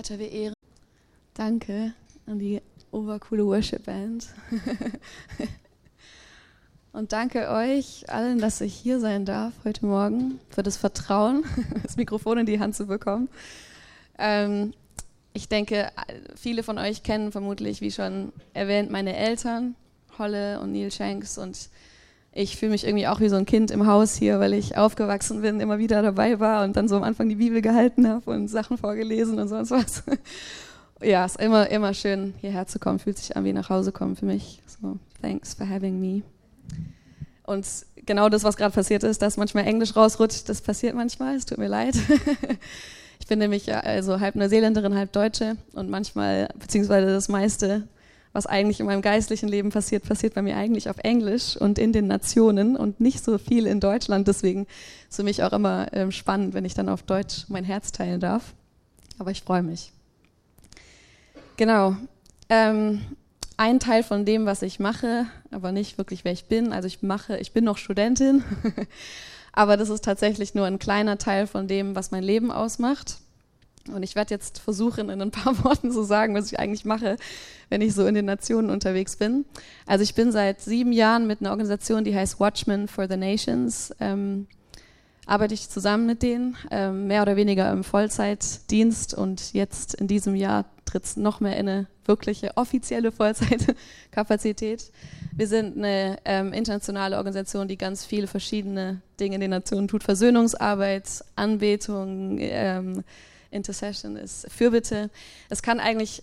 [0.00, 0.54] Vater, wir ehren.
[1.34, 1.92] Danke
[2.24, 4.28] an die obercoole Worship Band.
[6.94, 11.44] Und danke euch allen, dass ich hier sein darf heute Morgen, für das Vertrauen,
[11.82, 13.28] das Mikrofon in die Hand zu bekommen.
[14.18, 14.72] Ähm,
[15.34, 15.92] ich denke,
[16.34, 19.74] viele von euch kennen vermutlich, wie schon erwähnt, meine Eltern,
[20.16, 21.36] Holle und Neil Shanks.
[21.36, 21.68] Und
[22.32, 25.42] ich fühle mich irgendwie auch wie so ein Kind im Haus hier, weil ich aufgewachsen
[25.42, 28.48] bin, immer wieder dabei war und dann so am Anfang die Bibel gehalten habe und
[28.48, 30.02] Sachen vorgelesen und sonst was.
[31.02, 32.98] Ja, es ist immer, immer schön, hierher zu kommen.
[32.98, 34.60] Fühlt sich an wie nach Hause kommen für mich.
[34.66, 36.20] So, thanks for having me.
[37.44, 37.66] Und
[38.04, 41.36] genau das, was gerade passiert ist, dass manchmal Englisch rausrutscht, das passiert manchmal.
[41.36, 41.96] Es tut mir leid.
[43.20, 47.86] Ich bin nämlich also halb Neuseeländerin, halb Deutsche und manchmal, beziehungsweise das meiste,
[48.32, 51.92] was eigentlich in meinem geistlichen Leben passiert, passiert bei mir eigentlich auf Englisch und in
[51.92, 54.28] den Nationen und nicht so viel in Deutschland.
[54.28, 54.66] Deswegen
[55.08, 58.20] ist für mich auch immer ähm, spannend, wenn ich dann auf Deutsch mein Herz teilen
[58.20, 58.54] darf.
[59.18, 59.92] Aber ich freue mich.
[61.56, 61.96] Genau.
[62.48, 63.00] Ähm,
[63.56, 66.72] ein Teil von dem, was ich mache, aber nicht wirklich, wer ich bin.
[66.72, 68.42] Also ich mache, ich bin noch Studentin,
[69.52, 73.18] aber das ist tatsächlich nur ein kleiner Teil von dem, was mein Leben ausmacht.
[73.94, 77.16] Und ich werde jetzt versuchen, in ein paar Worten zu sagen, was ich eigentlich mache,
[77.68, 79.44] wenn ich so in den Nationen unterwegs bin.
[79.86, 83.94] Also ich bin seit sieben Jahren mit einer Organisation, die heißt Watchmen for the Nations.
[84.00, 84.46] Ähm,
[85.26, 90.34] arbeite ich zusammen mit denen, ähm, mehr oder weniger im Vollzeitdienst und jetzt in diesem
[90.34, 94.90] Jahr tritt es noch mehr in eine wirkliche offizielle Vollzeitkapazität.
[95.32, 100.02] Wir sind eine ähm, internationale Organisation, die ganz viele verschiedene Dinge in den Nationen tut.
[100.02, 103.04] Versöhnungsarbeit, Anbetung, ähm,
[103.50, 105.10] Intercession ist Fürbitte.
[105.48, 106.22] Es kann eigentlich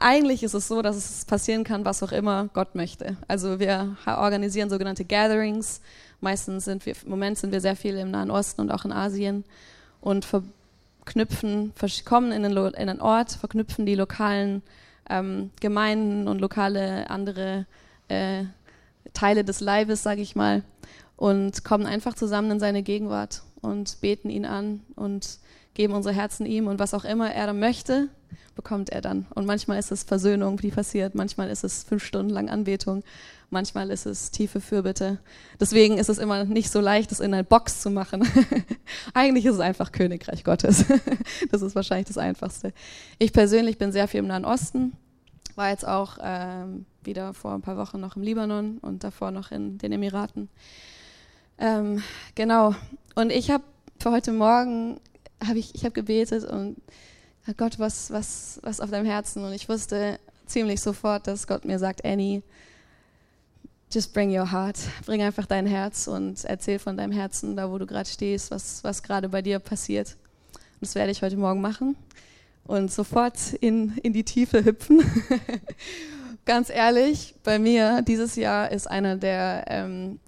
[0.00, 3.16] eigentlich ist es so, dass es passieren kann, was auch immer Gott möchte.
[3.28, 5.80] Also wir organisieren sogenannte Gatherings.
[6.20, 8.92] Meistens sind wir, im Moment sind wir sehr viel im Nahen Osten und auch in
[8.92, 9.44] Asien
[10.00, 11.72] und verknüpfen,
[12.04, 14.62] kommen in einen Ort, verknüpfen die lokalen
[15.08, 17.66] ähm, Gemeinden und lokale andere
[18.08, 18.44] äh,
[19.12, 20.62] Teile des Leibes, sage ich mal,
[21.16, 25.38] und kommen einfach zusammen in seine Gegenwart und beten ihn an und
[25.78, 28.08] geben unsere Herzen ihm und was auch immer er dann möchte,
[28.56, 29.26] bekommt er dann.
[29.36, 33.04] Und manchmal ist es Versöhnung, die passiert, manchmal ist es fünf Stunden lang Anbetung,
[33.48, 35.18] manchmal ist es tiefe Fürbitte.
[35.60, 38.26] Deswegen ist es immer nicht so leicht, das in eine Box zu machen.
[39.14, 40.84] Eigentlich ist es einfach Königreich Gottes.
[41.52, 42.72] das ist wahrscheinlich das Einfachste.
[43.20, 44.94] Ich persönlich bin sehr viel im Nahen Osten,
[45.54, 49.52] war jetzt auch ähm, wieder vor ein paar Wochen noch im Libanon und davor noch
[49.52, 50.48] in den Emiraten.
[51.56, 52.02] Ähm,
[52.34, 52.74] genau.
[53.14, 53.62] Und ich habe
[54.00, 54.98] für heute Morgen
[55.46, 56.76] habe ich, ich habe gebetet und
[57.56, 59.44] Gott, was, was, was auf deinem Herzen?
[59.44, 62.42] Und ich wusste ziemlich sofort, dass Gott mir sagt, Annie,
[63.90, 64.78] just bring your heart.
[65.06, 68.84] Bring einfach dein Herz und erzähl von deinem Herzen, da wo du gerade stehst, was,
[68.84, 70.16] was gerade bei dir passiert.
[70.52, 71.96] Und das werde ich heute Morgen machen
[72.64, 75.02] und sofort in, in die Tiefe hüpfen.
[76.44, 80.20] Ganz ehrlich, bei mir dieses Jahr ist eine der ähm,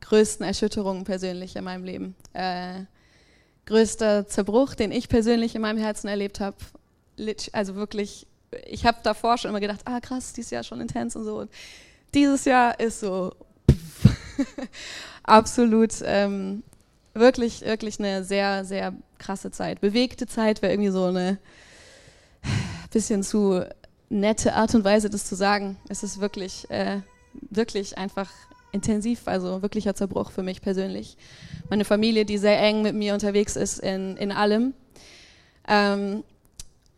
[0.00, 2.14] größten Erschütterungen persönlich in meinem Leben.
[2.32, 2.82] Äh,
[3.66, 6.56] größter Zerbruch, den ich persönlich in meinem Herzen erlebt habe.
[7.52, 8.26] Also wirklich,
[8.66, 11.38] ich habe davor schon immer gedacht, ah krass, dieses Jahr schon intens und so.
[11.38, 11.50] Und
[12.14, 13.34] dieses Jahr ist so
[15.22, 16.62] absolut ähm,
[17.14, 19.80] wirklich, wirklich eine sehr, sehr krasse Zeit.
[19.80, 21.38] Bewegte Zeit wäre irgendwie so eine
[22.92, 23.64] bisschen zu
[24.08, 25.76] nette Art und Weise, das zu sagen.
[25.88, 27.00] Es ist wirklich, äh,
[27.50, 28.30] wirklich einfach
[28.72, 31.16] intensiv, also wirklicher Zerbruch für mich persönlich.
[31.68, 34.74] Meine Familie, die sehr eng mit mir unterwegs ist in, in allem.
[35.68, 36.24] Ähm,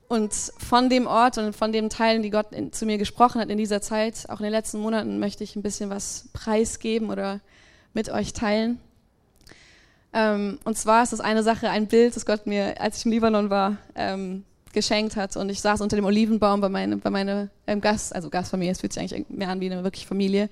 [0.09, 3.49] und von dem Ort und von den Teilen, die Gott in, zu mir gesprochen hat
[3.49, 7.41] in dieser Zeit, auch in den letzten Monaten, möchte ich ein bisschen was preisgeben oder
[7.95, 8.79] mit euch teilen.
[10.13, 13.13] Ähm, und zwar ist das eine Sache, ein Bild, das Gott mir, als ich im
[13.13, 14.45] Libanon war, ähm,
[14.75, 15.37] geschenkt hat.
[15.37, 18.81] Und ich saß unter dem Olivenbaum bei, meine, bei meiner ähm, Gast, also Gastfamilie, es
[18.81, 20.51] fühlt sich eigentlich mehr an wie eine wirklich Familie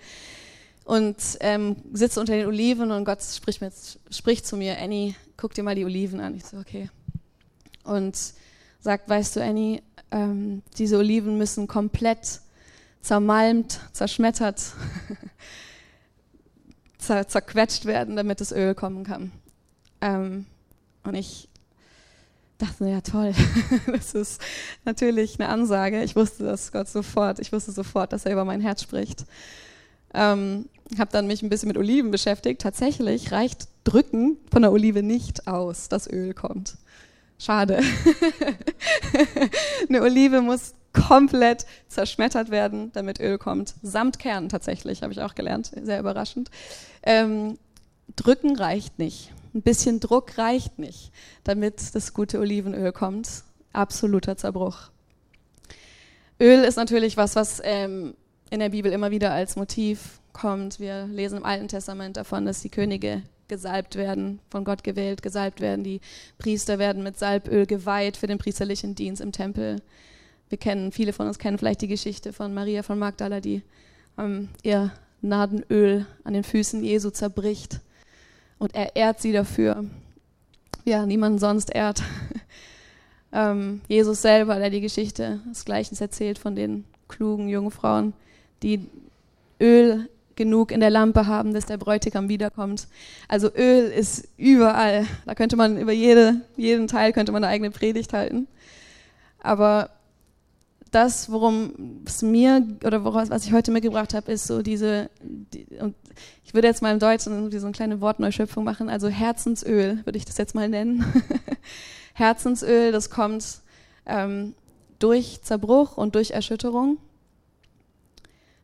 [0.90, 3.72] und ähm, sitze unter den Oliven und Gott spricht, mit,
[4.10, 6.34] spricht zu mir, Annie, guck dir mal die Oliven an.
[6.34, 6.90] Ich so, okay.
[7.84, 8.18] Und
[8.80, 12.41] sagt, weißt du, Annie, ähm, diese Oliven müssen komplett
[13.03, 14.60] zermalmt, zerschmettert,
[16.98, 19.30] zer zerquetscht werden, damit das Öl kommen kann.
[20.00, 20.47] Ähm,
[21.04, 21.48] und ich
[22.59, 23.32] dachte, ja toll,
[23.86, 24.42] das ist
[24.84, 26.03] natürlich eine Ansage.
[26.03, 27.38] Ich wusste das Gott sofort.
[27.38, 29.24] Ich wusste sofort, dass er über mein Herz spricht.
[30.12, 30.68] Ähm,
[30.98, 32.60] habe dann mich ein bisschen mit Oliven beschäftigt.
[32.60, 36.77] Tatsächlich reicht Drücken von der Olive nicht aus, dass Öl kommt.
[37.39, 37.81] Schade.
[39.89, 43.75] Eine Olive muss komplett zerschmettert werden, damit Öl kommt.
[43.83, 45.72] Samt Kern tatsächlich, habe ich auch gelernt.
[45.83, 46.51] Sehr überraschend.
[47.03, 47.59] Ähm,
[48.16, 49.33] drücken reicht nicht.
[49.54, 51.13] Ein bisschen Druck reicht nicht,
[51.45, 53.28] damit das gute Olivenöl kommt.
[53.72, 54.91] Absoluter Zerbruch.
[56.41, 58.15] Öl ist natürlich was, was ähm,
[58.50, 60.80] in der Bibel immer wieder als Motiv kommt.
[60.80, 65.60] Wir lesen im Alten Testament davon, dass die Könige gesalbt werden, von Gott gewählt, gesalbt
[65.60, 65.84] werden.
[65.84, 66.00] Die
[66.38, 69.82] Priester werden mit Salböl geweiht für den priesterlichen Dienst im Tempel.
[70.48, 73.62] Wir kennen, viele von uns kennen vielleicht die Geschichte von Maria von Magdala, die
[74.18, 74.92] ähm, ihr
[75.22, 77.80] Nadenöl an den Füßen Jesu zerbricht
[78.58, 79.84] und er ehrt sie dafür.
[80.84, 82.03] Ja, niemand sonst ehrt.
[83.32, 88.12] ähm, Jesus selber, der die Geschichte des Gleichens erzählt von den klugen jungen Frauen,
[88.62, 88.86] die
[89.60, 92.89] Öl genug in der Lampe haben, dass der Bräutigam wiederkommt.
[93.28, 95.07] Also Öl ist überall.
[95.27, 98.48] Da könnte man über jede, jeden Teil könnte man eine eigene Predigt halten.
[99.39, 99.91] Aber
[100.91, 105.66] das, worum es mir oder woraus, was ich heute mitgebracht habe, ist so diese, die,
[105.78, 105.95] und
[106.45, 110.24] ich würde jetzt mal im Deutschen so eine kleine Wortneuschöpfung machen, also Herzensöl würde ich
[110.24, 111.04] das jetzt mal nennen.
[112.15, 113.60] Herzensöl, das kommt
[114.06, 114.54] ähm,
[114.98, 116.98] durch Zerbruch und durch Erschütterung.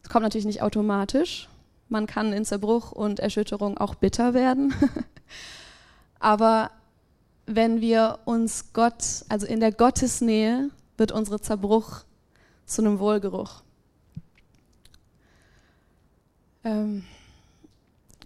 [0.06, 1.48] Es kommt natürlich nicht automatisch.
[1.88, 4.72] Man kann in Zerbruch und Erschütterung auch bitter werden.
[6.20, 6.70] Aber
[7.46, 12.04] wenn wir uns Gott, also in der Gottesnähe, wird unsere Zerbruch
[12.66, 13.62] zu einem Wohlgeruch.
[16.62, 17.02] Ähm,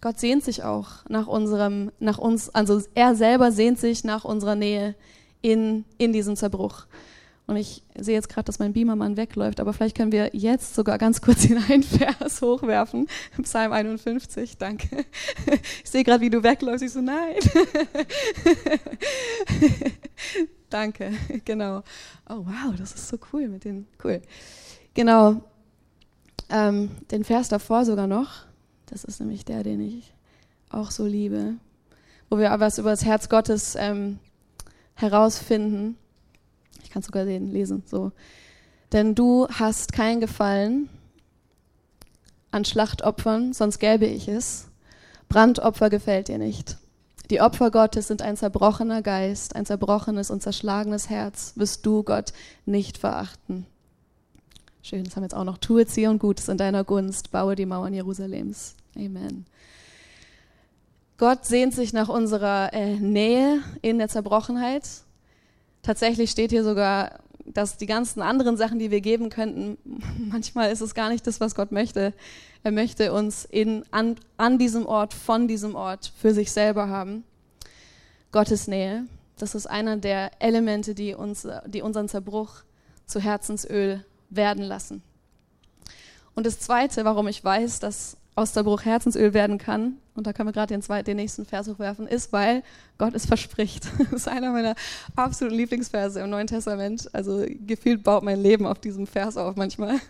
[0.03, 4.55] Gott sehnt sich auch nach unserem, nach uns, also er selber sehnt sich nach unserer
[4.55, 4.95] Nähe
[5.41, 6.85] in, in diesem Zerbruch.
[7.51, 10.99] Und ich sehe jetzt gerade, dass mein Beamermann wegläuft, aber vielleicht können wir jetzt sogar
[10.99, 13.09] ganz kurz den einen Vers hochwerfen.
[13.43, 15.05] Psalm 51, danke.
[15.83, 16.85] Ich sehe gerade, wie du wegläufst.
[16.85, 17.35] Ich so, nein.
[20.71, 21.11] danke,
[21.45, 21.79] genau.
[22.29, 24.23] Oh wow, das ist so cool mit den, cool.
[24.95, 25.43] Genau,
[26.51, 28.45] ähm, den Vers davor sogar noch.
[28.87, 30.15] Das ist nämlich der, den ich
[30.69, 31.55] auch so liebe.
[32.29, 34.21] Wo wir was über das Herz Gottes ähm,
[34.95, 35.97] herausfinden.
[36.91, 37.85] Ich kann sogar den lesen.
[37.87, 38.11] So.
[38.91, 40.89] Denn du hast kein Gefallen
[42.51, 44.67] an Schlachtopfern, sonst gäbe ich es.
[45.29, 46.79] Brandopfer gefällt dir nicht.
[47.31, 52.33] Die Opfer Gottes sind ein zerbrochener Geist, ein zerbrochenes und zerschlagenes Herz, wirst du Gott
[52.67, 53.67] nicht verachten.
[54.83, 55.59] Schön, das haben wir jetzt auch noch.
[55.59, 58.75] Tue Zion Gutes in deiner Gunst, baue die Mauern Jerusalems.
[58.97, 59.47] Amen.
[61.19, 65.05] Gott sehnt sich nach unserer äh, Nähe in der Zerbrochenheit
[65.83, 69.79] Tatsächlich steht hier sogar, dass die ganzen anderen Sachen, die wir geben könnten,
[70.31, 72.13] manchmal ist es gar nicht das, was Gott möchte.
[72.63, 77.25] Er möchte uns in, an, an diesem Ort, von diesem Ort für sich selber haben.
[78.33, 79.07] Gottes Nähe,
[79.39, 82.63] das ist einer der Elemente, die, uns, die unseren Zerbruch
[83.07, 85.03] zu Herzensöl werden lassen.
[86.35, 90.33] Und das Zweite, warum ich weiß, dass aus der Bruch Herzensöl werden kann, und da
[90.33, 92.63] können wir gerade den, den nächsten Vers hochwerfen, ist, weil
[92.99, 93.89] Gott es verspricht.
[93.99, 94.75] Das ist einer meiner
[95.17, 97.09] absoluten Lieblingsverse im Neuen Testament.
[97.15, 99.97] Also gefühlt baut mein Leben auf diesem Vers auf manchmal.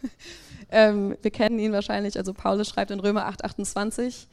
[0.72, 4.28] Ähm, wir kennen ihn wahrscheinlich, also Paulus schreibt in Römer 8, 28,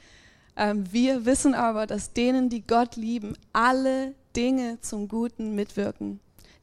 [0.55, 6.19] ähm, wir wissen aber, dass denen, die Gott lieben, alle Dinge zum Guten mitwirken.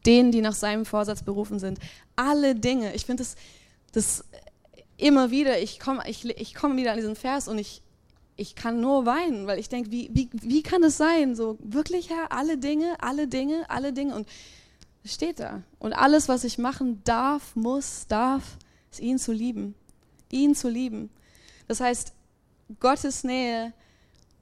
[0.07, 1.81] Denen, die nach seinem Vorsatz berufen sind.
[2.15, 2.95] Alle Dinge.
[2.95, 3.35] Ich finde das,
[3.91, 4.25] das
[4.97, 7.83] immer wieder, ich komme ich, ich komm wieder an diesen Vers und ich,
[8.37, 11.37] ich kann nur weinen, weil ich denke, wie, wie, wie kann es sein?
[11.37, 14.15] So, wirklich, Herr, alle Dinge, alle Dinge, alle Dinge.
[14.15, 14.29] Und
[15.05, 15.63] es steht da.
[15.79, 18.57] Und alles, was ich machen darf, muss, darf,
[18.91, 19.75] ist ihn zu lieben.
[20.31, 21.11] Ihn zu lieben.
[21.69, 22.13] Das heißt,
[22.81, 23.73] Gottes Nähe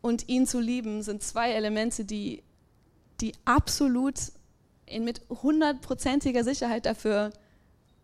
[0.01, 2.43] und ihn zu lieben sind zwei Elemente, die,
[3.21, 4.15] die absolut
[4.87, 7.33] in mit hundertprozentiger Sicherheit dafür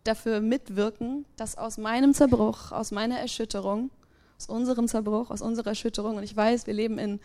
[0.03, 3.91] dafür mitwirken, dass aus meinem Zerbruch, aus meiner Erschütterung,
[4.37, 7.19] aus unserem Zerbruch, aus unserer Erschütterung, und ich weiß, wir leben in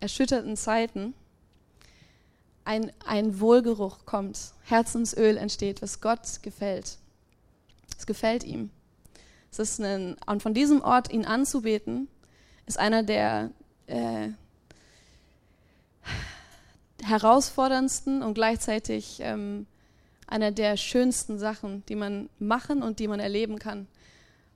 [0.00, 1.14] erschütterten Zeiten,
[2.64, 6.98] ein, ein Wohlgeruch kommt, Herzensöl entsteht, was Gott gefällt.
[7.96, 8.70] Es gefällt ihm.
[9.52, 12.08] Es ist ein, und von diesem Ort ihn anzubeten,
[12.66, 13.50] ist einer der
[13.86, 14.30] äh,
[17.02, 19.66] herausforderndsten und gleichzeitig ähm,
[20.26, 23.86] einer der schönsten Sachen, die man machen und die man erleben kann.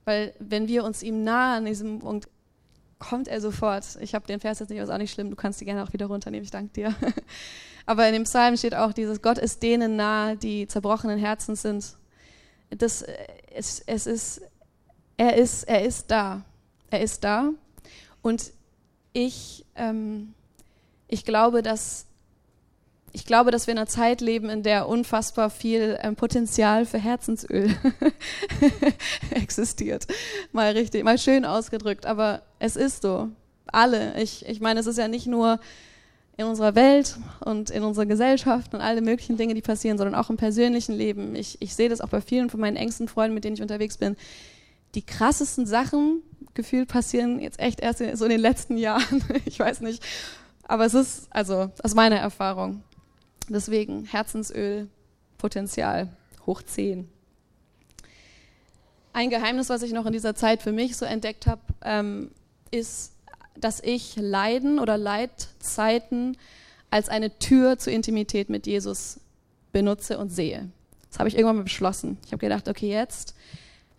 [0.05, 2.27] Weil wenn wir uns ihm nahe an diesem Punkt,
[2.99, 3.97] kommt er sofort.
[3.99, 5.83] Ich habe den Vers jetzt nicht, aber ist auch nicht schlimm, du kannst die gerne
[5.83, 6.95] auch wieder runternehmen, ich danke dir.
[7.85, 11.97] Aber in dem Psalm steht auch dieses, Gott ist denen nahe, die zerbrochenen Herzen sind.
[12.69, 13.03] Das,
[13.53, 14.41] es, es ist,
[15.17, 16.43] er ist, er ist da.
[16.89, 17.49] Er ist da.
[18.21, 18.53] Und
[19.13, 20.33] ich, ähm,
[21.07, 22.05] ich glaube, dass
[23.13, 26.97] ich glaube, dass wir in einer Zeit leben, in der unfassbar viel ähm, Potenzial für
[26.97, 27.75] Herzensöl
[29.31, 30.07] existiert.
[30.51, 33.29] Mal richtig, mal schön ausgedrückt, aber es ist so.
[33.67, 34.21] Alle.
[34.21, 35.59] Ich, ich meine, es ist ja nicht nur
[36.35, 40.29] in unserer Welt und in unserer Gesellschaft und alle möglichen Dinge, die passieren, sondern auch
[40.29, 41.35] im persönlichen Leben.
[41.35, 43.97] Ich, ich sehe das auch bei vielen von meinen engsten Freunden, mit denen ich unterwegs
[43.97, 44.15] bin.
[44.95, 46.21] Die krassesten Sachen
[46.53, 49.23] gefühlt passieren jetzt echt erst so in den letzten Jahren.
[49.45, 50.03] Ich weiß nicht.
[50.63, 52.83] Aber es ist, also aus meiner Erfahrung.
[53.49, 54.87] Deswegen Herzensöl,
[55.37, 56.09] Potenzial,
[56.45, 57.09] hoch 10.
[59.13, 62.31] Ein Geheimnis, was ich noch in dieser Zeit für mich so entdeckt habe, ähm,
[62.71, 63.13] ist,
[63.57, 66.37] dass ich Leiden oder Leidzeiten
[66.89, 69.19] als eine Tür zur Intimität mit Jesus
[69.71, 70.69] benutze und sehe.
[71.09, 72.17] Das habe ich irgendwann mal beschlossen.
[72.25, 73.35] Ich habe gedacht, okay, jetzt,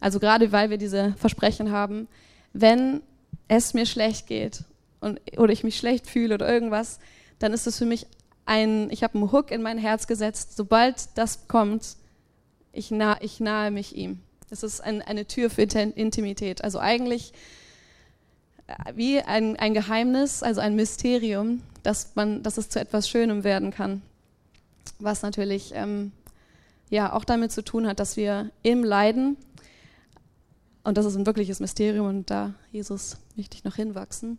[0.00, 2.08] also gerade weil wir diese Versprechen haben,
[2.52, 3.02] wenn
[3.48, 4.64] es mir schlecht geht
[5.00, 7.00] und, oder ich mich schlecht fühle oder irgendwas,
[7.38, 8.06] dann ist es für mich
[8.44, 10.56] ein, ich habe einen Hook in mein Herz gesetzt.
[10.56, 11.96] Sobald das kommt,
[12.72, 14.20] ich, nah, ich nahe mich ihm.
[14.50, 16.62] Das ist ein, eine Tür für Intimität.
[16.62, 17.32] Also eigentlich
[18.66, 23.44] äh, wie ein, ein Geheimnis, also ein Mysterium, dass, man, dass es zu etwas Schönem
[23.44, 24.02] werden kann.
[24.98, 26.12] Was natürlich ähm,
[26.90, 29.36] ja, auch damit zu tun hat, dass wir im Leiden,
[30.84, 34.38] und das ist ein wirkliches Mysterium und da, Jesus, möchte ich noch hinwachsen,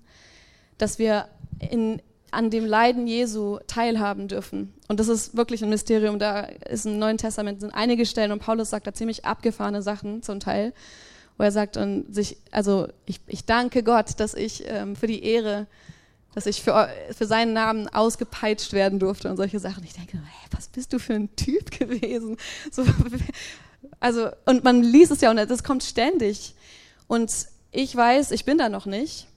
[0.78, 1.28] dass wir
[1.60, 2.02] in,
[2.34, 4.74] an dem Leiden Jesu teilhaben dürfen.
[4.88, 6.20] Und das ist wirklich ein Mysterium.
[6.20, 10.24] Da ist im Neuen Testament sind einige Stellen und Paulus sagt da ziemlich abgefahrene Sachen
[10.24, 10.74] zum Teil,
[11.38, 15.24] wo er sagt und sich, also ich, ich danke Gott, dass ich ähm, für die
[15.24, 15.68] Ehre,
[16.34, 19.84] dass ich für, für seinen Namen ausgepeitscht werden durfte und solche Sachen.
[19.84, 22.38] Ich denke, hey, was bist du für ein Typ gewesen?
[22.72, 22.84] So,
[24.00, 26.56] also und man liest es ja und das kommt ständig.
[27.08, 27.32] Und
[27.72, 29.28] ich weiß, ich bin da noch nicht.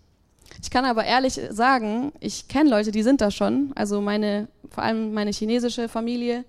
[0.62, 3.72] Ich kann aber ehrlich sagen, ich kenne Leute, die sind da schon.
[3.74, 6.44] Also meine, vor allem meine chinesische Familie.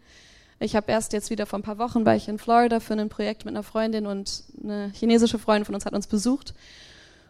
[0.59, 3.09] Ich habe erst jetzt wieder vor ein paar Wochen war ich in Florida für ein
[3.09, 6.53] Projekt mit einer Freundin und eine chinesische Freundin von uns hat uns besucht.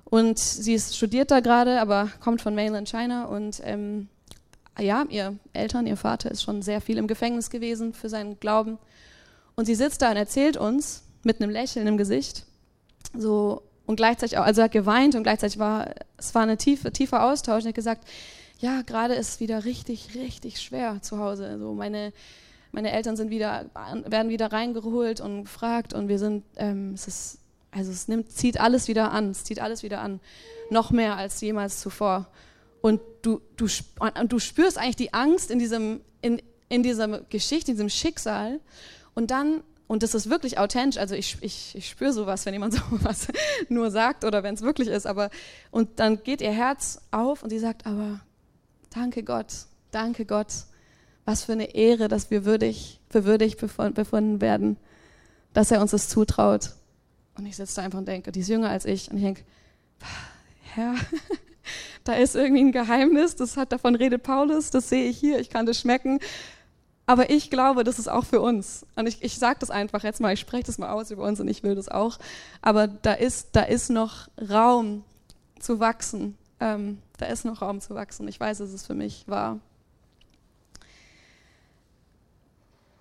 [0.05, 4.07] Und sie ist, studiert da gerade, aber kommt von Mainland China und ähm,
[4.79, 8.77] ja, ihr Eltern, ihr Vater ist schon sehr viel im Gefängnis gewesen für seinen Glauben.
[9.55, 12.45] Und sie sitzt da und erzählt uns mit einem Lächeln im Gesicht,
[13.17, 16.91] so und gleichzeitig auch, also er hat geweint und gleichzeitig war, es war ein tiefe,
[16.91, 18.07] tiefer Austausch und er hat gesagt,
[18.59, 21.47] ja, gerade ist es wieder richtig, richtig schwer zu Hause.
[21.47, 22.11] Also meine,
[22.71, 23.65] meine Eltern sind wieder,
[24.05, 27.39] werden wieder reingeholt und gefragt und wir sind, ähm, es ist,
[27.71, 30.19] also es nimmt, zieht alles wieder an, es zieht alles wieder an,
[30.69, 32.27] noch mehr als jemals zuvor.
[32.81, 33.67] Und du, du,
[33.99, 38.59] und du spürst eigentlich die Angst in diesem, in, in dieser Geschichte, in diesem Schicksal.
[39.15, 40.99] Und dann und das ist wirklich authentisch.
[40.99, 43.27] Also ich, ich, ich spüre sowas, wenn jemand sowas
[43.69, 45.07] nur sagt oder wenn es wirklich ist.
[45.07, 45.29] Aber
[45.71, 48.19] und dann geht ihr Herz auf und sie sagt, aber
[48.89, 49.53] danke Gott,
[49.91, 50.53] danke Gott,
[51.25, 54.77] was für eine Ehre, dass wir würdig, für würdig befunden werden,
[55.53, 56.73] dass er uns das zutraut.
[57.37, 59.09] Und ich sitze da einfach und denke, die ist jünger als ich.
[59.11, 59.43] Und ich denke,
[60.73, 60.95] Herr,
[62.03, 65.49] da ist irgendwie ein Geheimnis, das hat davon redet Paulus, das sehe ich hier, ich
[65.49, 66.19] kann das schmecken.
[67.09, 68.85] Aber ich glaube, das ist auch für uns.
[68.97, 71.39] Und ich, ich sage das einfach jetzt mal, ich spreche das mal aus über uns
[71.39, 72.19] und ich will das auch.
[72.61, 75.05] Aber da ist, da ist noch Raum
[75.57, 76.37] zu wachsen.
[76.59, 78.27] Ähm, da ist noch Raum zu wachsen.
[78.27, 79.59] Ich weiß, dass es für mich wahr.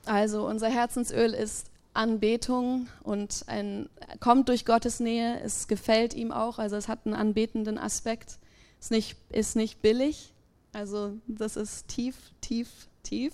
[0.04, 3.88] Also unser Herzensöl ist Anbetung und ein,
[4.20, 5.40] kommt durch Gottes Nähe.
[5.40, 6.60] Es gefällt ihm auch.
[6.60, 8.38] Also es hat einen anbetenden Aspekt.
[8.78, 10.32] Ist nicht, ist nicht billig.
[10.72, 12.68] Also das ist tief, tief,
[13.02, 13.32] tief.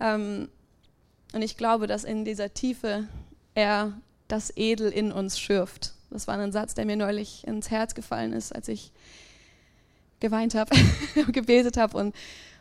[0.00, 0.48] Ähm,
[1.32, 3.08] und ich glaube, dass in dieser Tiefe
[3.54, 3.92] er
[4.28, 5.94] das Edel in uns schürft.
[6.10, 8.92] Das war ein Satz, der mir neulich ins Herz gefallen ist, als ich
[10.20, 10.74] geweint habe,
[11.32, 12.14] gebetet habe und,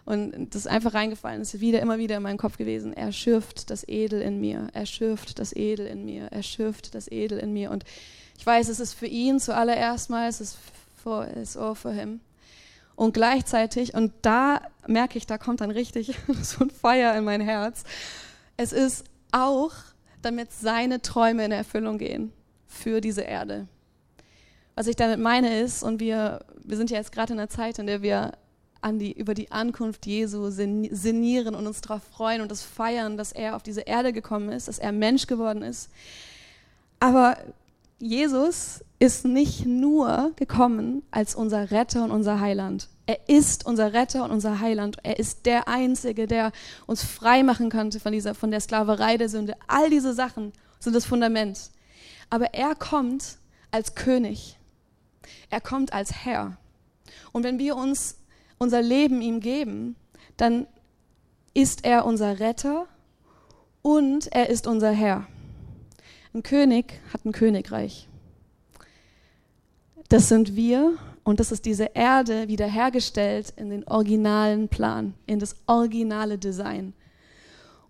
[0.05, 2.93] und das einfach reingefallen ist, wieder, immer wieder in meinen Kopf gewesen.
[2.93, 7.09] Er schürft das Edel in mir, er schürft das Edel in mir, er schürft das
[7.09, 7.71] Edel in mir.
[7.71, 7.83] Und
[8.37, 10.57] ich weiß, es ist für ihn zuallererst mal, es ist
[11.01, 12.19] for, all for him.
[12.97, 17.41] Und gleichzeitig, und da merke ich, da kommt dann richtig so ein Feuer in mein
[17.41, 17.83] Herz.
[18.57, 19.71] Es ist auch,
[20.23, 22.33] damit seine Träume in Erfüllung gehen
[22.65, 23.67] für diese Erde.
[24.73, 27.77] Was ich damit meine ist, und wir, wir sind ja jetzt gerade in einer Zeit,
[27.77, 28.31] in der wir
[28.93, 33.55] die, über die Ankunft Jesu sinnieren und uns darauf freuen und das feiern, dass er
[33.55, 35.91] auf diese Erde gekommen ist, dass er Mensch geworden ist.
[36.99, 37.37] Aber
[37.99, 42.89] Jesus ist nicht nur gekommen als unser Retter und unser Heiland.
[43.07, 44.97] Er ist unser Retter und unser Heiland.
[45.03, 46.51] Er ist der Einzige, der
[46.85, 49.55] uns frei machen konnte von, dieser, von der Sklaverei der Sünde.
[49.67, 51.71] All diese Sachen sind das Fundament.
[52.29, 53.37] Aber er kommt
[53.71, 54.57] als König.
[55.49, 56.57] Er kommt als Herr.
[57.31, 58.17] Und wenn wir uns
[58.59, 59.95] unser Leben ihm geben,
[60.35, 60.67] dann
[61.53, 62.87] ist er unser Retter
[63.81, 65.27] und er ist unser Herr.
[66.37, 68.07] Ein König hat ein Königreich.
[70.07, 75.55] Das sind wir Und das ist diese Erde wiederhergestellt in den originalen Plan, in das
[75.65, 76.93] originale Design.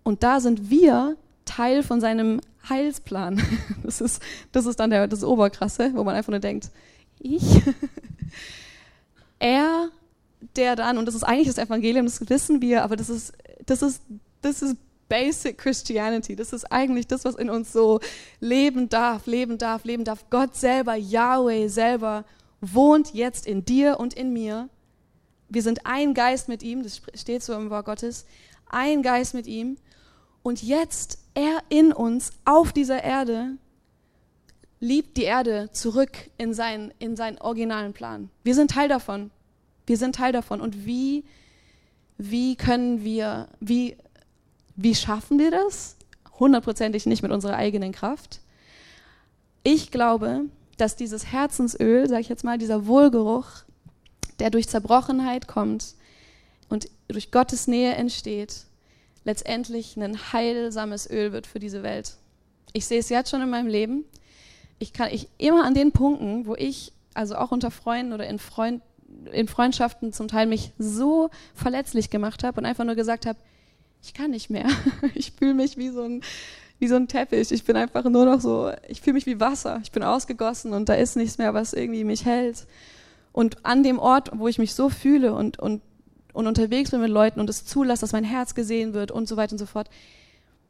[0.02, 3.42] Und da sind wir Teil von seinem Heilsplan.
[3.82, 6.70] Das ist, das ist dann der, das Oberkrasse, wo man einfach nur denkt,
[7.18, 7.60] ich?
[9.38, 9.90] er,
[10.56, 13.34] der dann, und das ist eigentlich das Evangelium, das wissen wir, aber das ist,
[13.66, 14.00] das ist,
[14.40, 14.78] das ist
[15.08, 16.36] Basic Christianity.
[16.36, 18.00] Das ist eigentlich das, was in uns so
[18.40, 20.28] leben darf, leben darf, leben darf.
[20.30, 22.24] Gott selber, Yahweh selber
[22.60, 24.68] wohnt jetzt in dir und in mir.
[25.48, 28.26] Wir sind ein Geist mit ihm, das steht so im Wort Gottes,
[28.66, 29.78] ein Geist mit ihm.
[30.42, 33.56] Und jetzt er in uns auf dieser Erde
[34.80, 38.30] liebt die Erde zurück in seinen, in seinen originalen Plan.
[38.44, 39.30] Wir sind Teil davon.
[39.86, 40.60] Wir sind Teil davon.
[40.60, 41.24] Und wie,
[42.16, 43.96] wie können wir, wie,
[44.78, 45.96] wie schaffen wir das?
[46.38, 48.40] Hundertprozentig nicht mit unserer eigenen Kraft.
[49.64, 50.42] Ich glaube,
[50.76, 53.48] dass dieses Herzensöl, sage ich jetzt mal, dieser Wohlgeruch,
[54.38, 55.96] der durch Zerbrochenheit kommt
[56.68, 58.66] und durch Gottes Nähe entsteht,
[59.24, 62.14] letztendlich ein heilsames Öl wird für diese Welt.
[62.72, 64.04] Ich sehe es jetzt schon in meinem Leben.
[64.78, 68.38] Ich kann ich immer an den Punkten, wo ich, also auch unter Freunden oder in,
[68.38, 68.80] Freund,
[69.32, 73.40] in Freundschaften zum Teil mich so verletzlich gemacht habe und einfach nur gesagt habe,
[74.02, 74.68] ich kann nicht mehr.
[75.14, 76.22] Ich fühle mich wie so ein
[76.78, 77.50] wie so ein Teppich.
[77.50, 79.80] Ich bin einfach nur noch so, ich fühle mich wie Wasser.
[79.82, 82.66] Ich bin ausgegossen und da ist nichts mehr, was irgendwie mich hält.
[83.32, 85.82] Und an dem Ort, wo ich mich so fühle und, und,
[86.32, 89.36] und unterwegs bin mit Leuten und es zulasse, dass mein Herz gesehen wird und so
[89.36, 89.90] weiter und so fort,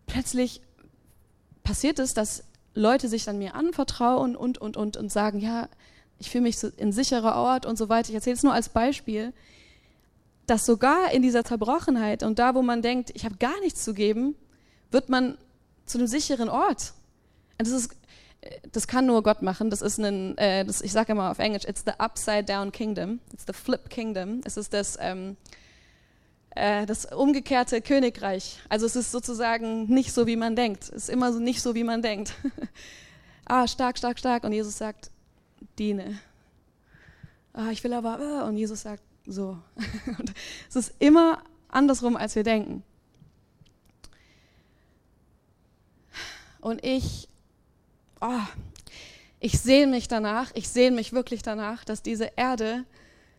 [0.06, 0.62] plötzlich
[1.62, 2.44] passiert es, dass
[2.74, 5.68] Leute sich dann mir anvertrauen und, und, und, und sagen, ja,
[6.18, 8.08] ich fühle mich in sicherer Ort und so weiter.
[8.08, 9.32] Ich erzähle es nur als Beispiel,
[10.48, 13.92] dass sogar in dieser Zerbrochenheit und da, wo man denkt, ich habe gar nichts zu
[13.92, 14.34] geben,
[14.90, 15.36] wird man
[15.84, 16.94] zu einem sicheren Ort.
[17.58, 17.94] Und das ist,
[18.72, 19.68] das kann nur Gott machen.
[19.68, 23.20] Das ist ein, äh, das, ich sage immer auf Englisch, it's the upside down kingdom.
[23.32, 24.40] It's the flip kingdom.
[24.44, 25.36] Es ist das, ähm,
[26.50, 28.58] äh, das umgekehrte Königreich.
[28.70, 30.84] Also es ist sozusagen nicht so, wie man denkt.
[30.84, 32.32] Es ist immer so nicht so, wie man denkt.
[33.44, 34.44] ah, stark, stark, stark.
[34.44, 35.10] Und Jesus sagt,
[35.78, 36.18] diene.
[37.52, 39.58] Ah, ich will aber, äh, und Jesus sagt, so.
[40.68, 42.82] es ist immer andersrum, als wir denken.
[46.60, 47.28] Und ich,
[48.20, 48.40] oh,
[49.38, 52.84] ich sehne mich danach, ich sehne mich wirklich danach, dass diese Erde,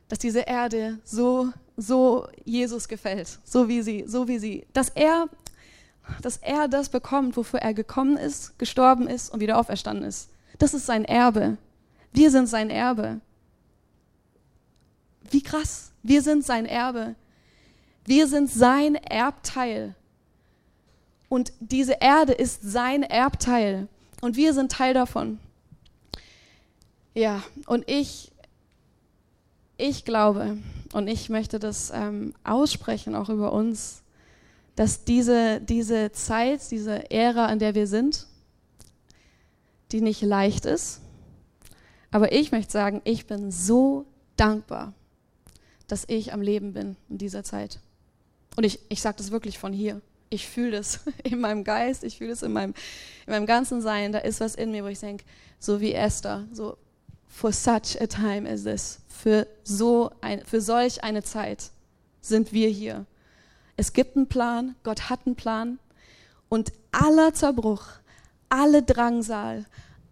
[0.07, 5.27] dass diese Erde so, so Jesus gefällt, so wie sie, so wie sie, dass er,
[6.21, 10.29] dass er das bekommt, wofür er gekommen ist, gestorben ist und wieder auferstanden ist.
[10.57, 11.57] Das ist sein Erbe.
[12.13, 13.19] Wir sind sein Erbe.
[15.31, 15.91] Wie krass.
[16.03, 17.15] Wir sind sein Erbe.
[18.05, 19.95] Wir sind sein Erbteil.
[21.27, 23.87] Und diese Erde ist sein Erbteil.
[24.21, 25.39] Und wir sind Teil davon.
[27.13, 28.31] Ja, und ich,
[29.77, 30.57] ich glaube,
[30.93, 34.03] und ich möchte das ähm, aussprechen, auch über uns,
[34.75, 38.27] dass diese, diese Zeit, diese Ära, in der wir sind,
[39.91, 41.01] die nicht leicht ist,
[42.11, 44.93] aber ich möchte sagen, ich bin so dankbar,
[45.89, 47.79] dass ich am Leben bin in dieser Zeit.
[48.55, 52.17] Und ich, ich sage das wirklich von hier ich fühle das in meinem Geist, ich
[52.17, 52.73] fühle es in meinem,
[53.25, 54.11] in meinem ganzen Sein.
[54.11, 55.25] Da ist was in mir, wo ich denke,
[55.59, 56.77] so wie Esther, so
[57.27, 61.71] for such a time as this, für, so ein, für solch eine Zeit
[62.21, 63.05] sind wir hier.
[63.77, 65.79] Es gibt einen Plan, Gott hat einen Plan
[66.49, 67.83] und aller Zerbruch,
[68.49, 69.65] alle Drangsal,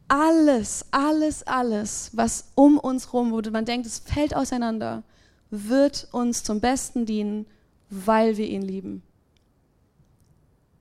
[0.08, 5.04] alles, alles, alles, was um uns rum, wo man denkt, es fällt auseinander,
[5.50, 7.46] wird uns zum Besten dienen,
[7.90, 9.04] weil wir ihn lieben.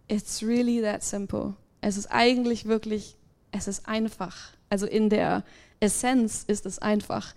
[0.08, 1.54] It's really that simple.
[1.80, 3.16] Es ist eigentlich wirklich,
[3.52, 4.52] es ist einfach.
[4.68, 5.44] Also in der
[5.80, 7.34] Essenz ist es einfach.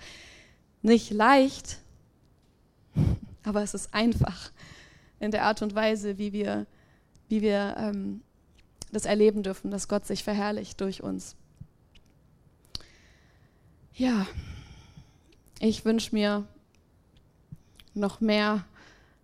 [0.81, 1.79] Nicht leicht,
[3.43, 4.51] aber es ist einfach
[5.19, 6.65] in der Art und Weise, wie wir,
[7.27, 8.21] wie wir ähm,
[8.91, 11.35] das erleben dürfen, dass Gott sich verherrlicht durch uns.
[13.93, 14.25] Ja,
[15.59, 16.47] ich wünsche mir
[17.99, 18.65] noch mehr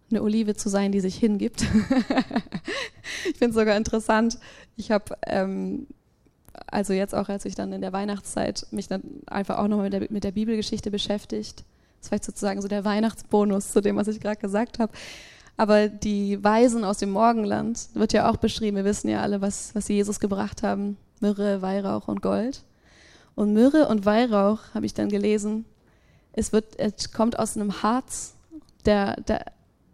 [0.09, 1.61] eine Olive zu sein, die sich hingibt.
[3.25, 4.37] ich finde es sogar interessant.
[4.77, 5.87] Ich habe, ähm,
[6.67, 9.93] also jetzt auch, als ich dann in der Weihnachtszeit mich dann einfach auch nochmal mit
[9.93, 11.63] der, mit der Bibelgeschichte beschäftigt.
[12.01, 14.93] Das war sozusagen so der Weihnachtsbonus zu dem, was ich gerade gesagt habe.
[15.57, 18.77] Aber die Weisen aus dem Morgenland wird ja auch beschrieben.
[18.77, 20.97] Wir wissen ja alle, was, was sie Jesus gebracht haben.
[21.21, 22.63] Myrrhe, Weihrauch und Gold.
[23.35, 25.65] Und Myrrhe und Weihrauch, habe ich dann gelesen,
[26.33, 28.34] es, wird, es kommt aus einem Harz,
[28.85, 29.45] der, der,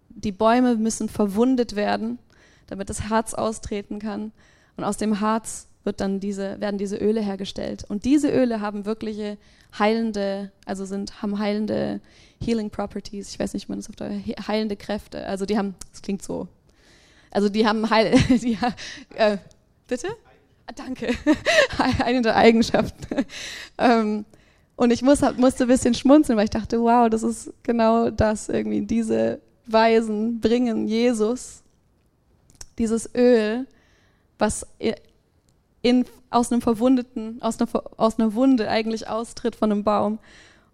[0.10, 2.20] die Bäume müssen verwundet werden,
[2.68, 4.32] damit das Harz austreten kann.
[4.78, 7.86] Und aus dem Harz wird dann diese, werden diese Öle hergestellt.
[7.88, 9.38] Und diese Öle haben wirkliche
[9.78, 12.02] heilende, also sind, haben heilende
[12.44, 13.30] Healing Properties.
[13.30, 14.14] Ich weiß nicht, wie man das auf Deutsch,
[14.48, 15.26] heilende Kräfte.
[15.26, 16.48] Also die haben, das klingt so.
[17.32, 18.58] Also die haben heil, die,
[19.16, 19.38] äh,
[19.88, 20.08] bitte?
[20.68, 21.14] Ah, danke.
[21.78, 23.26] heilende Eigenschaften.
[23.78, 24.26] ähm,
[24.82, 28.50] und ich muss, musste ein bisschen schmunzeln, weil ich dachte, wow, das ist genau das
[28.50, 28.82] irgendwie.
[28.82, 31.62] Diese Weisen bringen Jesus
[32.80, 33.68] dieses Öl,
[34.40, 34.66] was
[35.84, 40.18] in, aus einem verwundeten, aus einer, aus einer Wunde eigentlich austritt von einem Baum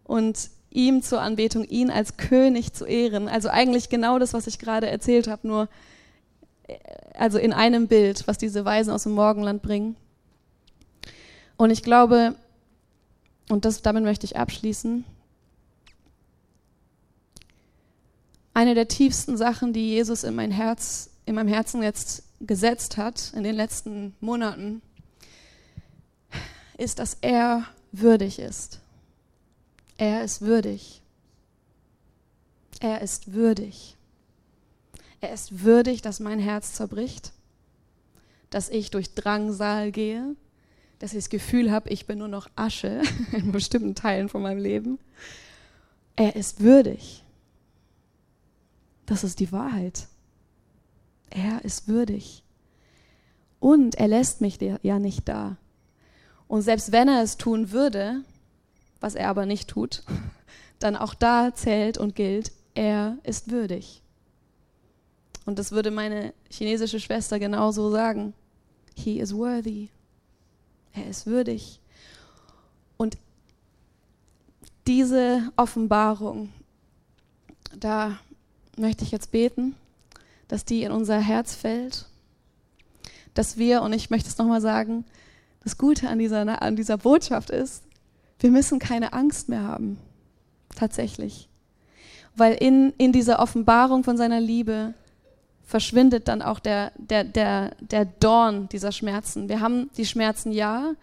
[0.06, 3.28] und ihm zur Anbetung, ihn als König zu ehren.
[3.28, 5.68] Also eigentlich genau das, was ich gerade erzählt habe, nur
[6.70, 6.78] äh,
[7.14, 9.98] also in einem Bild, was diese Weisen aus dem Morgenland bringen.
[11.58, 12.36] Und ich glaube,
[13.50, 15.06] und das, damit möchte ich abschließen,
[18.54, 23.32] eine der tiefsten Sachen, die Jesus in mein Herz, in meinem Herzen jetzt gesetzt hat
[23.36, 24.82] in den letzten Monaten,
[26.78, 28.80] ist, dass er würdig ist.
[29.98, 31.02] Er ist würdig.
[32.80, 33.96] Er ist würdig.
[35.22, 37.34] Er ist würdig, dass mein Herz zerbricht,
[38.50, 40.36] dass ich durch Drangsal gehe,
[41.00, 44.60] dass ich das Gefühl habe, ich bin nur noch Asche in bestimmten Teilen von meinem
[44.60, 45.00] Leben.
[46.16, 47.24] Er ist würdig.
[49.06, 50.08] Das ist die Wahrheit.
[51.30, 52.44] Er ist würdig.
[53.60, 55.58] Und er lässt mich ja nicht da.
[56.48, 58.22] Und selbst wenn er es tun würde,
[59.00, 60.04] was er aber nicht tut,
[60.80, 64.02] dann auch da zählt und gilt, er ist würdig.
[65.46, 68.34] Und das würde meine chinesische Schwester genauso sagen.
[68.96, 69.90] He is worthy.
[70.98, 71.80] Er ist würdig.
[72.98, 73.18] Und
[74.88, 76.50] diese Offenbarung,
[77.78, 78.18] da
[78.78, 79.76] möchte ich jetzt beten,
[80.48, 82.06] dass die in unser Herz fällt,
[83.34, 85.06] dass wir, und ich möchte es nochmal sagen,
[85.64, 87.84] das Gute an dieser, an dieser Botschaft ist,
[88.40, 90.00] wir müssen keine Angst mehr haben.
[90.76, 91.50] Tatsächlich.
[92.36, 94.94] Weil in, in dieser Offenbarung von seiner Liebe
[95.68, 99.50] verschwindet dann auch der, der, der, der Dorn dieser Schmerzen.
[99.50, 100.94] Wir haben die Schmerzen ja,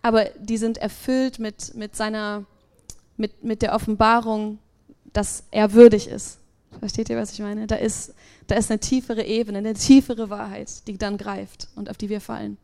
[0.00, 2.44] aber die sind erfüllt mit, mit seiner,
[3.18, 4.58] mit, mit der Offenbarung,
[5.12, 6.38] dass er würdig ist.
[6.80, 7.66] Versteht ihr, was ich meine?
[7.66, 8.14] Da ist,
[8.46, 12.22] da ist eine tiefere Ebene, eine tiefere Wahrheit, die dann greift und auf die wir
[12.22, 12.56] fallen.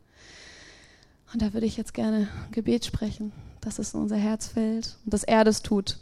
[1.33, 5.13] Und da würde ich jetzt gerne Gebet sprechen, dass es in unser Herz fällt und
[5.13, 5.99] dass er das tut.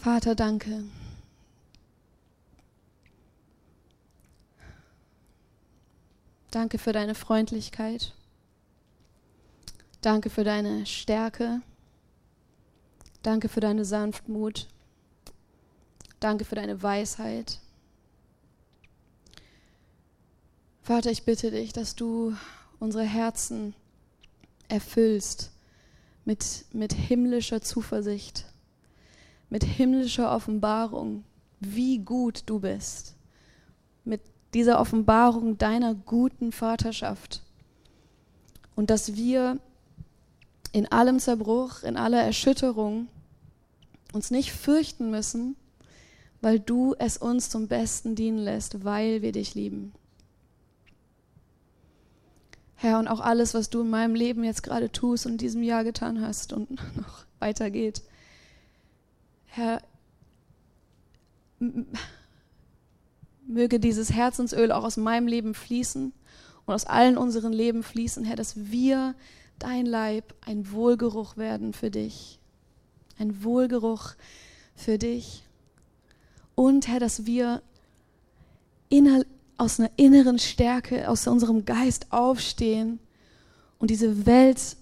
[0.00, 0.84] Vater, danke.
[6.50, 8.14] Danke für deine Freundlichkeit.
[10.00, 11.60] Danke für deine Stärke.
[13.22, 14.68] Danke für deine Sanftmut.
[16.20, 17.58] Danke für deine Weisheit.
[20.82, 22.34] Vater, ich bitte dich, dass du
[22.78, 23.74] unsere Herzen
[24.68, 25.50] erfüllst
[26.24, 28.46] mit, mit himmlischer Zuversicht,
[29.50, 31.24] mit himmlischer Offenbarung,
[31.60, 33.16] wie gut du bist,
[34.04, 34.20] mit
[34.54, 37.42] dieser Offenbarung deiner guten Vaterschaft.
[38.76, 39.58] Und dass wir
[40.72, 43.08] in allem Zerbruch, in aller Erschütterung
[44.12, 45.56] uns nicht fürchten müssen,
[46.40, 49.92] weil du es uns zum Besten dienen lässt, weil wir dich lieben.
[52.76, 55.64] Herr, und auch alles, was du in meinem Leben jetzt gerade tust und in diesem
[55.64, 58.02] Jahr getan hast und noch weitergeht.
[59.48, 59.82] Herr,
[63.46, 66.12] möge dieses Herzensöl auch aus meinem Leben fließen
[66.66, 69.14] und aus allen unseren Leben fließen, Herr, dass wir,
[69.58, 72.38] dein Leib, ein Wohlgeruch werden für dich.
[73.18, 74.14] Ein Wohlgeruch
[74.76, 75.42] für dich.
[76.54, 77.62] Und Herr, dass wir
[78.88, 79.26] innerlich
[79.58, 83.00] aus einer inneren Stärke, aus unserem Geist aufstehen
[83.78, 84.76] und diese Welt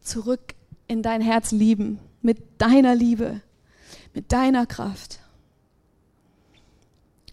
[0.00, 0.54] zurück
[0.86, 3.40] in dein Herz lieben, mit deiner Liebe,
[4.18, 5.20] mit deiner Kraft.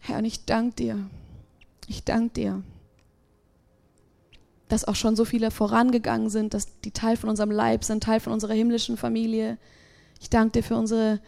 [0.01, 1.09] Herr, und ich danke dir,
[1.87, 2.63] ich danke dir,
[4.67, 8.19] dass auch schon so viele vorangegangen sind, dass die Teil von unserem Leib sind, Teil
[8.19, 9.57] von unserer himmlischen Familie.
[10.21, 11.21] Ich danke dir für unsere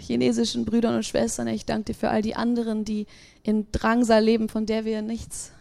[0.00, 1.46] chinesischen Brüdern und Schwestern.
[1.46, 3.06] Ich danke dir für all die anderen, die
[3.44, 5.52] in Drangsal leben, von der wir nichts,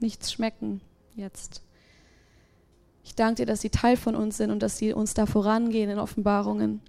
[0.00, 0.80] nichts schmecken
[1.16, 1.60] jetzt.
[3.04, 5.90] Ich danke dir, dass sie Teil von uns sind und dass sie uns da vorangehen
[5.90, 6.80] in Offenbarungen.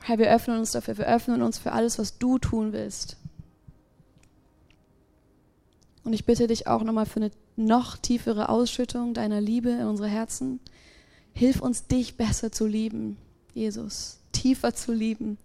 [0.00, 3.16] Herr, wir öffnen uns dafür, wir öffnen uns für alles, was du tun willst.
[6.04, 10.08] Und ich bitte dich auch nochmal für eine noch tiefere Ausschüttung deiner Liebe in unsere
[10.08, 10.60] Herzen.
[11.34, 13.18] Hilf uns, dich besser zu lieben,
[13.52, 15.38] Jesus tiefer zu lieben.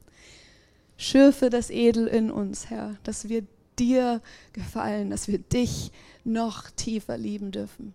[0.98, 3.44] Schürfe das Edel in uns, Herr, dass wir
[3.80, 4.22] dir
[4.54, 5.92] gefallen, dass wir dich
[6.24, 7.94] noch tiefer lieben dürfen.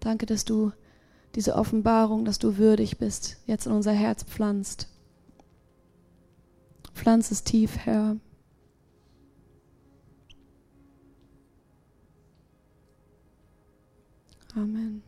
[0.00, 0.72] Danke, dass du
[1.34, 4.88] diese Offenbarung, dass du würdig bist, jetzt in unser Herz pflanzt.
[6.94, 8.16] Pflanz es tief, Herr.
[14.56, 15.02] Amen.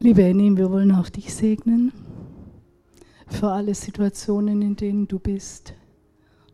[0.00, 1.92] Liebe Annie, wir wollen auch dich segnen
[3.28, 5.74] für alle Situationen, in denen du bist.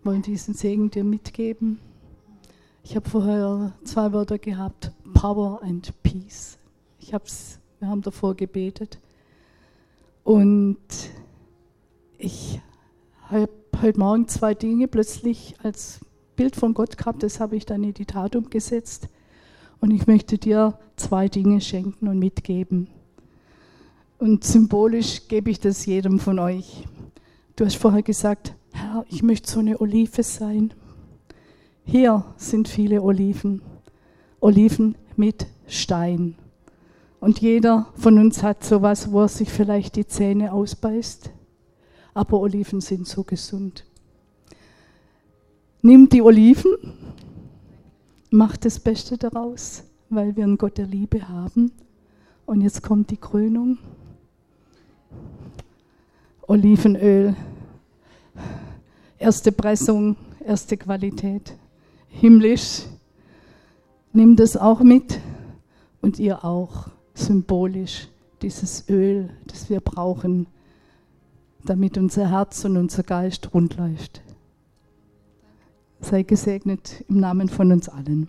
[0.03, 1.79] Wir wollen diesen Segen dir mitgeben.
[2.87, 6.59] Ich habe vorher zwei Wörter gehabt, Power and Peace.
[7.01, 8.99] Ich hab's, wir haben davor gebetet.
[10.23, 10.77] Und
[12.19, 12.61] ich
[13.23, 13.49] habe
[13.81, 16.01] heute Morgen zwei Dinge plötzlich als
[16.37, 19.09] Bild von Gott gehabt, das habe ich dann in die Tat umgesetzt.
[19.81, 22.89] Und ich möchte dir zwei Dinge schenken und mitgeben.
[24.19, 26.85] Und symbolisch gebe ich das jedem von euch.
[27.57, 30.75] Du hast vorher gesagt, Herr, ich möchte so eine Olive sein.
[31.85, 33.61] Hier sind viele Oliven.
[34.41, 36.35] Oliven mit Stein.
[37.21, 41.31] Und jeder von uns hat sowas, wo er sich vielleicht die Zähne ausbeißt.
[42.15, 43.85] Aber Oliven sind so gesund.
[45.83, 46.73] Nimm die Oliven,
[48.31, 51.71] mach das Beste daraus, weil wir einen Gott der Liebe haben.
[52.47, 53.79] Und jetzt kommt die Krönung.
[56.47, 57.37] Olivenöl,
[59.19, 61.55] erste Pressung, erste Qualität
[62.15, 62.85] himmlisch.
[64.13, 65.21] Nimm das auch mit
[66.01, 68.09] und ihr auch symbolisch
[68.43, 70.47] dieses Öl, das wir brauchen,
[71.65, 74.23] damit unser Herz und unser Geist rund läuft.
[76.01, 78.29] Sei gesegnet im Namen von uns allen.